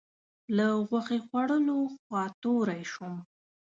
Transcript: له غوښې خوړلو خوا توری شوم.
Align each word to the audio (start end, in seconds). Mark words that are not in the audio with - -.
له 0.55 0.67
غوښې 0.87 1.19
خوړلو 1.25 1.77
خوا 1.95 2.23
توری 2.41 2.83
شوم. 2.91 3.15